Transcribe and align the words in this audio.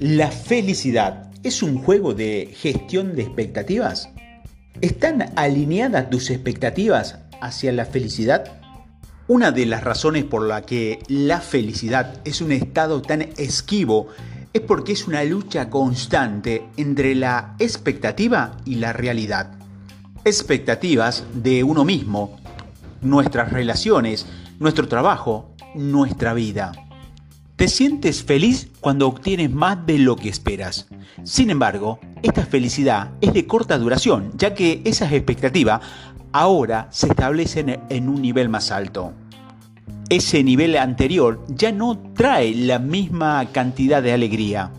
¿La 0.00 0.30
felicidad 0.30 1.28
es 1.42 1.60
un 1.60 1.76
juego 1.76 2.14
de 2.14 2.54
gestión 2.56 3.16
de 3.16 3.22
expectativas? 3.22 4.08
¿Están 4.80 5.32
alineadas 5.34 6.08
tus 6.08 6.30
expectativas 6.30 7.18
hacia 7.40 7.72
la 7.72 7.84
felicidad? 7.84 8.44
Una 9.26 9.50
de 9.50 9.66
las 9.66 9.82
razones 9.82 10.22
por 10.22 10.46
la 10.46 10.62
que 10.62 11.00
la 11.08 11.40
felicidad 11.40 12.20
es 12.24 12.40
un 12.40 12.52
estado 12.52 13.02
tan 13.02 13.22
esquivo 13.38 14.06
es 14.52 14.60
porque 14.60 14.92
es 14.92 15.08
una 15.08 15.24
lucha 15.24 15.68
constante 15.68 16.68
entre 16.76 17.16
la 17.16 17.56
expectativa 17.58 18.56
y 18.64 18.76
la 18.76 18.92
realidad. 18.92 19.50
Expectativas 20.24 21.24
de 21.34 21.64
uno 21.64 21.84
mismo, 21.84 22.38
nuestras 23.02 23.52
relaciones, 23.52 24.26
nuestro 24.60 24.86
trabajo, 24.86 25.56
nuestra 25.74 26.34
vida. 26.34 26.87
Te 27.58 27.66
sientes 27.66 28.22
feliz 28.22 28.68
cuando 28.78 29.08
obtienes 29.08 29.50
más 29.50 29.84
de 29.84 29.98
lo 29.98 30.14
que 30.14 30.28
esperas. 30.28 30.86
Sin 31.24 31.50
embargo, 31.50 31.98
esta 32.22 32.46
felicidad 32.46 33.10
es 33.20 33.32
de 33.32 33.48
corta 33.48 33.76
duración, 33.78 34.30
ya 34.36 34.54
que 34.54 34.80
esas 34.84 35.10
expectativas 35.10 35.80
ahora 36.30 36.86
se 36.92 37.08
establecen 37.08 37.80
en 37.88 38.08
un 38.08 38.22
nivel 38.22 38.48
más 38.48 38.70
alto. 38.70 39.12
Ese 40.08 40.44
nivel 40.44 40.76
anterior 40.76 41.44
ya 41.48 41.72
no 41.72 41.98
trae 42.14 42.54
la 42.54 42.78
misma 42.78 43.44
cantidad 43.50 44.04
de 44.04 44.12
alegría. 44.12 44.70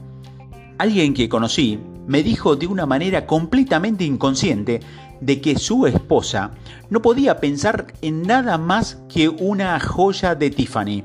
Alguien 0.77 1.13
que 1.13 1.27
conocí 1.27 1.81
me 2.07 2.23
dijo 2.23 2.55
de 2.55 2.67
una 2.67 2.85
manera 2.85 3.25
completamente 3.25 4.05
inconsciente 4.05 4.79
de 5.20 5.41
que 5.41 5.59
su 5.59 5.85
esposa 5.85 6.51
no 6.89 7.01
podía 7.01 7.41
pensar 7.41 7.87
en 8.01 8.21
nada 8.21 8.57
más 8.57 8.99
que 9.13 9.27
una 9.27 9.77
joya 9.81 10.34
de 10.34 10.49
Tiffany 10.49 11.03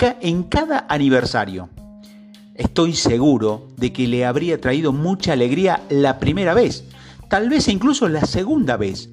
en 0.00 0.44
cada 0.44 0.86
aniversario. 0.88 1.70
Estoy 2.54 2.94
seguro 2.94 3.68
de 3.76 3.92
que 3.92 4.06
le 4.06 4.24
habría 4.24 4.60
traído 4.60 4.92
mucha 4.92 5.32
alegría 5.32 5.82
la 5.88 6.18
primera 6.20 6.54
vez, 6.54 6.84
tal 7.28 7.48
vez 7.48 7.68
incluso 7.68 8.08
la 8.08 8.24
segunda 8.24 8.76
vez, 8.76 9.10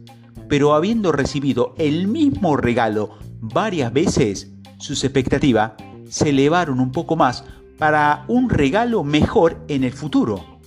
pero 0.47 0.73
habiendo 0.73 1.11
recibido 1.11 1.73
el 1.77 2.07
mismo 2.07 2.55
regalo 2.55 3.17
varias 3.39 3.91
veces, 3.93 4.51
sus 4.77 5.03
expectativas 5.03 5.73
se 6.07 6.29
elevaron 6.29 6.79
un 6.79 6.91
poco 6.91 7.15
más 7.15 7.43
para 7.79 8.23
un 8.27 8.49
regalo 8.49 9.03
mejor 9.03 9.57
en 9.67 9.83
el 9.83 9.91
futuro. 9.91 10.59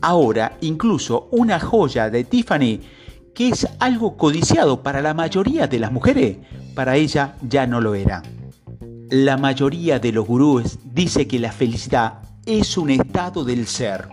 Ahora, 0.00 0.56
incluso 0.60 1.28
una 1.32 1.58
joya 1.58 2.10
de 2.10 2.22
Tiffany, 2.22 2.80
que 3.34 3.48
es 3.48 3.66
algo 3.80 4.16
codiciado 4.16 4.82
para 4.82 5.02
la 5.02 5.14
mayoría 5.14 5.66
de 5.66 5.80
las 5.80 5.90
mujeres, 5.90 6.38
para 6.74 6.96
ella 6.96 7.36
ya 7.42 7.66
no 7.66 7.80
lo 7.80 7.96
era. 7.96 8.22
La 9.10 9.38
mayoría 9.38 9.98
de 9.98 10.12
los 10.12 10.26
gurús 10.26 10.78
dice 10.84 11.26
que 11.26 11.38
la 11.38 11.50
felicidad 11.50 12.18
es 12.44 12.76
un 12.76 12.90
estado 12.90 13.42
del 13.42 13.66
ser. 13.66 14.06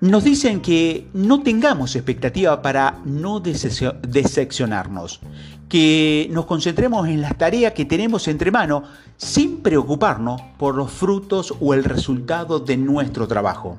Nos 0.00 0.24
dicen 0.24 0.62
que 0.62 1.08
no 1.12 1.42
tengamos 1.42 1.94
expectativa 1.94 2.62
para 2.62 3.00
no 3.04 3.40
decepcionarnos, 3.40 5.20
que 5.68 6.26
nos 6.30 6.46
concentremos 6.46 7.06
en 7.06 7.20
las 7.20 7.36
tareas 7.36 7.74
que 7.74 7.84
tenemos 7.84 8.28
entre 8.28 8.50
manos 8.50 8.84
sin 9.18 9.58
preocuparnos 9.58 10.40
por 10.56 10.74
los 10.74 10.90
frutos 10.90 11.52
o 11.60 11.74
el 11.74 11.84
resultado 11.84 12.60
de 12.60 12.78
nuestro 12.78 13.28
trabajo. 13.28 13.76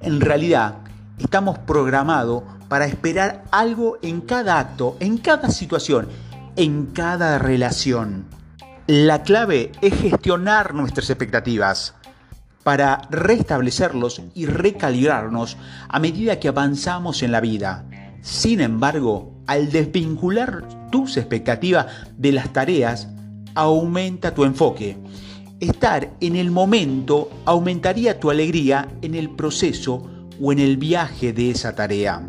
En 0.00 0.20
realidad, 0.20 0.76
estamos 1.18 1.58
programados 1.58 2.44
para 2.68 2.86
esperar 2.86 3.42
algo 3.50 3.98
en 4.02 4.20
cada 4.20 4.60
acto, 4.60 4.96
en 5.00 5.18
cada 5.18 5.48
situación, 5.50 6.06
en 6.54 6.86
cada 6.86 7.38
relación. 7.40 8.33
La 8.86 9.22
clave 9.22 9.72
es 9.80 9.94
gestionar 9.94 10.74
nuestras 10.74 11.08
expectativas 11.08 11.94
para 12.64 13.08
restablecerlos 13.10 14.20
y 14.34 14.44
recalibrarnos 14.44 15.56
a 15.88 15.98
medida 15.98 16.38
que 16.38 16.48
avanzamos 16.48 17.22
en 17.22 17.32
la 17.32 17.40
vida. 17.40 17.86
Sin 18.20 18.60
embargo, 18.60 19.40
al 19.46 19.72
desvincular 19.72 20.68
tus 20.90 21.16
expectativas 21.16 21.86
de 22.18 22.32
las 22.32 22.52
tareas, 22.52 23.08
aumenta 23.54 24.34
tu 24.34 24.44
enfoque. 24.44 24.98
Estar 25.60 26.12
en 26.20 26.36
el 26.36 26.50
momento 26.50 27.30
aumentaría 27.46 28.20
tu 28.20 28.30
alegría 28.30 28.88
en 29.00 29.14
el 29.14 29.30
proceso 29.30 30.10
o 30.38 30.52
en 30.52 30.58
el 30.58 30.76
viaje 30.76 31.32
de 31.32 31.52
esa 31.52 31.74
tarea. 31.74 32.28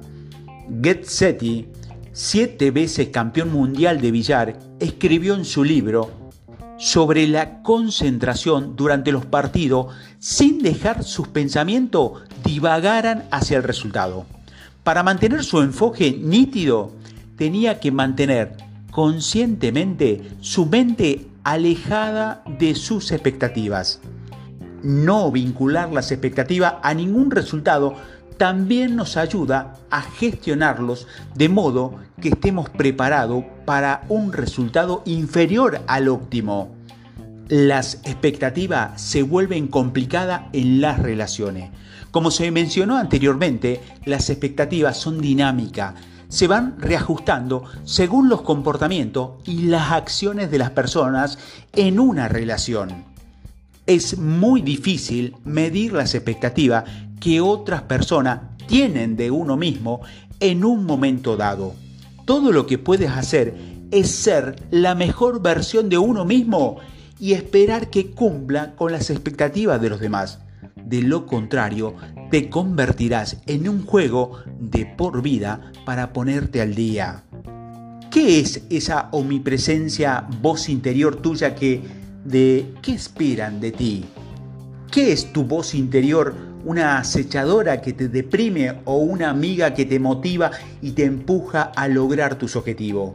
Getsetti, 0.82 1.68
siete 2.14 2.72
veces 2.72 3.10
campeón 3.10 3.52
mundial 3.52 4.00
de 4.00 4.12
billar, 4.12 4.58
escribió 4.80 5.36
en 5.36 5.44
su 5.44 5.62
libro 5.62 6.25
sobre 6.78 7.28
la 7.28 7.62
concentración 7.62 8.76
durante 8.76 9.12
los 9.12 9.26
partidos 9.26 9.94
sin 10.20 10.60
dejar 10.60 11.04
sus 11.04 11.28
pensamientos 11.28 12.24
divagaran 12.44 13.24
hacia 13.32 13.58
el 13.58 13.64
resultado. 13.64 14.26
Para 14.84 15.04
mantener 15.04 15.44
su 15.44 15.62
enfoque 15.62 16.12
nítido, 16.12 16.92
tenía 17.38 17.80
que 17.80 17.92
mantener 17.92 18.58
conscientemente 18.92 20.22
su 20.42 20.66
mente 20.66 21.28
alejada 21.44 22.44
de 22.60 22.76
sus 22.76 23.12
expectativas. 23.12 24.00
No 24.84 25.32
vincular 25.32 25.92
las 25.92 26.12
expectativas 26.12 26.76
a 26.84 26.94
ningún 26.94 27.32
resultado 27.32 27.96
también 28.38 28.96
nos 28.96 29.18
ayuda 29.18 29.74
a 29.90 30.02
gestionarlos 30.02 31.08
de 31.34 31.50
modo 31.50 31.96
que 32.22 32.30
estemos 32.30 32.70
preparados 32.70 33.46
para 33.66 34.04
un 34.10 34.32
resultado 34.32 35.02
inferior 35.06 35.82
al 35.88 36.08
óptimo. 36.08 36.76
Las 37.48 37.96
expectativas 38.04 39.02
se 39.02 39.24
vuelven 39.24 39.68
complicadas 39.68 40.44
en 40.54 40.82
las 40.82 41.00
relaciones. 41.00 41.72
Como 42.12 42.32
se 42.32 42.50
mencionó 42.50 42.98
anteriormente, 42.98 43.82
las 44.06 44.30
expectativas 44.30 44.98
son 44.98 45.20
dinámicas, 45.20 45.96
se 46.30 46.48
van 46.48 46.76
reajustando 46.80 47.66
según 47.84 48.30
los 48.30 48.42
comportamientos 48.42 49.32
y 49.46 49.64
las 49.64 49.92
acciones 49.92 50.50
de 50.50 50.58
las 50.58 50.72
personas 50.72 51.38
en 51.74 52.00
una 52.00 52.28
relación. 52.28 53.04
Es 53.86 54.18
muy 54.18 54.62
difícil 54.62 55.36
medir 55.44 55.94
las 55.94 56.16
expectativas 56.16 56.86
que 57.20 57.42
otras 57.42 57.84
personas 57.84 58.40
tienen 58.66 59.16
de 59.16 59.30
uno 59.30 59.58
mismo 59.58 60.02
en 60.40 60.66
un 60.66 60.86
momento 60.86 61.38
dado. 61.38 61.76
Todo 62.26 62.52
lo 62.52 62.66
que 62.66 62.80
puedes 62.80 63.12
hacer 63.12 63.56
es 63.92 64.10
ser 64.10 64.56
la 64.72 64.96
mejor 64.96 65.44
versión 65.44 65.90
de 65.90 66.00
uno 66.00 66.26
mismo 66.26 66.78
y 67.20 67.34
esperar 67.34 67.92
que 67.92 68.12
cumpla 68.12 68.76
con 68.76 68.92
las 68.92 69.12
expectativas 69.12 69.80
de 69.80 69.90
los 69.90 70.00
demás. 70.00 70.40
De 70.76 71.04
lo 71.04 71.28
contrario, 71.28 71.96
te 72.32 72.50
convertirás 72.50 73.38
en 73.46 73.70
un 73.70 73.86
juego 73.86 74.40
de 74.60 74.88
por 74.88 75.22
vida 75.22 75.72
para 75.86 76.14
ponerte 76.14 76.62
al 76.62 76.74
día. 76.74 77.24
¿Qué 78.10 78.40
es 78.40 78.64
esa 78.72 79.10
omnipresencia 79.12 80.28
voz 80.42 80.68
interior 80.68 81.18
tuya 81.18 81.54
que 81.54 81.82
de 82.24 82.74
qué 82.82 82.94
esperan 82.94 83.60
de 83.60 83.72
ti? 83.72 84.06
¿Qué 84.92 85.12
es 85.12 85.32
tu 85.32 85.44
voz 85.44 85.76
interior 85.76 86.34
una 86.66 86.98
acechadora 86.98 87.80
que 87.80 87.94
te 87.94 88.10
deprime 88.10 88.82
o 88.86 88.98
una 88.98 89.30
amiga 89.30 89.74
que 89.74 89.86
te 89.86 90.00
motiva 90.00 90.52
y 90.82 90.92
te 90.92 91.06
empuja 91.06 91.62
a 91.62 91.88
lograr 91.88 92.36
tus 92.36 92.56
objetivos. 92.56 93.14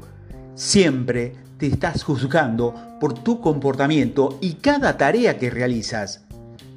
Siempre 0.55 1.35
te 1.59 1.67
estás 1.67 2.05
juzgando 2.05 2.75
por 3.01 3.13
tu 3.13 3.41
comportamiento 3.41 4.39
y 4.41 4.55
cada 4.55 4.97
tarea 4.97 5.37
que 5.37 5.51
realizas. 5.51 6.23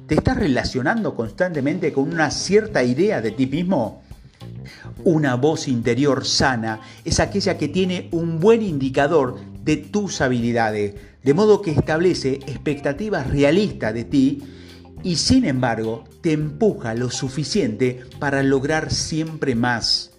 ¿Te 0.08 0.16
estás 0.16 0.36
relacionando 0.36 1.14
constantemente 1.14 1.92
con 1.92 2.12
una 2.12 2.30
cierta 2.30 2.82
idea 2.82 3.20
de 3.20 3.30
ti 3.30 3.46
mismo? 3.46 4.02
Una 5.04 5.36
voz 5.36 5.68
interior 5.68 6.26
sana 6.26 6.80
es 7.04 7.20
aquella 7.20 7.56
que 7.56 7.68
tiene 7.68 8.08
un 8.10 8.40
buen 8.40 8.62
indicador 8.62 9.36
de 9.62 9.76
tus 9.76 10.20
habilidades, 10.20 10.94
de 11.22 11.34
modo 11.34 11.62
que 11.62 11.70
establece 11.70 12.34
expectativas 12.46 13.30
realistas 13.30 13.94
de 13.94 14.04
ti 14.04 14.42
y 15.04 15.16
sin 15.16 15.44
embargo 15.44 16.04
te 16.22 16.32
empuja 16.32 16.94
lo 16.94 17.10
suficiente 17.10 18.00
para 18.18 18.42
lograr 18.42 18.90
siempre 18.90 19.54
más. 19.54 20.10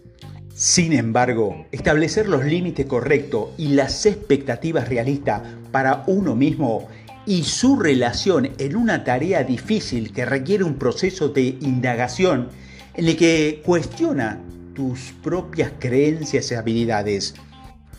Sin 0.54 0.94
embargo, 0.94 1.66
establecer 1.72 2.30
los 2.30 2.46
límites 2.46 2.86
correctos 2.86 3.50
y 3.58 3.70
las 3.70 4.06
expectativas 4.06 4.88
realistas 4.88 5.42
para 5.72 6.04
uno 6.08 6.36
mismo 6.36 6.88
y 7.26 7.44
su 7.44 7.78
relación 7.78 8.52
en 8.60 8.76
una 8.76 9.04
tarea 9.04 9.44
difícil 9.44 10.14
que 10.14 10.24
requiere 10.24 10.64
un 10.64 10.76
proceso 10.76 11.30
de 11.30 11.58
indagación 11.60 12.50
en 12.94 13.08
el 13.08 13.18
que 13.18 13.62
cuestiona 13.66 14.40
tus 14.76 15.14
propias 15.24 15.74
creencias 15.80 16.52
y 16.52 16.56
habilidades. 16.56 17.34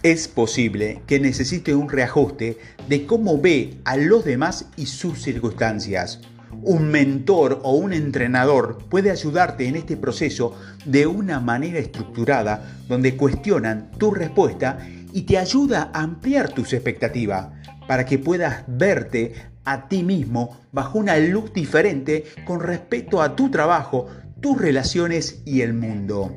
Es 0.02 0.28
posible 0.28 1.02
que 1.06 1.18
necesite 1.18 1.74
un 1.74 1.88
reajuste 1.88 2.58
de 2.88 3.06
cómo 3.06 3.40
ve 3.40 3.78
a 3.84 3.96
los 3.96 4.24
demás 4.24 4.66
y 4.76 4.86
sus 4.86 5.20
circunstancias. 5.20 6.20
Un 6.62 6.88
mentor 6.88 7.60
o 7.62 7.72
un 7.72 7.93
entrenador 7.93 8.78
puede 8.88 9.10
ayudarte 9.10 9.66
en 9.66 9.76
este 9.76 9.96
proceso 9.96 10.54
de 10.84 11.06
una 11.06 11.40
manera 11.40 11.78
estructurada 11.78 12.76
donde 12.88 13.16
cuestionan 13.16 13.90
tu 13.98 14.10
respuesta 14.10 14.78
y 15.12 15.22
te 15.22 15.38
ayuda 15.38 15.90
a 15.93 16.02
ampliar 16.02 16.50
tus 16.50 16.72
expectativas 16.72 17.48
para 17.87 18.04
que 18.04 18.19
puedas 18.19 18.64
verte 18.66 19.34
a 19.64 19.88
ti 19.88 20.02
mismo 20.02 20.60
bajo 20.72 20.98
una 20.98 21.16
luz 21.19 21.52
diferente 21.52 22.25
con 22.44 22.60
respecto 22.60 23.20
a 23.20 23.37
tu 23.37 23.50
trabajo, 23.50 24.06
tus 24.40 24.58
relaciones 24.58 25.42
y 25.44 25.60
el 25.60 25.75
mundo. 25.75 26.32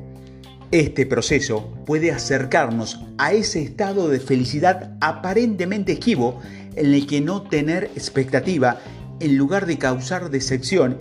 Este 0.70 1.04
proceso 1.04 1.74
puede 1.84 2.12
acercarnos 2.12 3.00
a 3.18 3.32
ese 3.32 3.62
estado 3.62 4.08
de 4.08 4.20
felicidad 4.20 4.96
aparentemente 5.00 5.92
esquivo 5.92 6.40
en 6.76 6.94
el 6.94 7.06
que 7.06 7.20
no 7.20 7.42
tener 7.42 7.84
expectativa 7.96 8.78
en 9.20 9.36
lugar 9.36 9.66
de 9.66 9.78
causar 9.78 10.30
decepción 10.30 10.98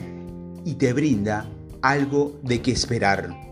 y 0.65 0.75
te 0.75 0.93
brinda 0.93 1.49
algo 1.81 2.37
de 2.43 2.61
qué 2.61 2.71
esperar. 2.71 3.48